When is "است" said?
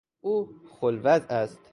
1.41-1.59